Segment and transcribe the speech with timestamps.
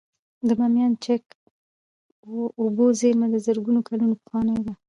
[0.47, 1.23] د بامیانو چک
[2.61, 4.73] اوبو زیرمه د زرګونه کلونو پخوانۍ ده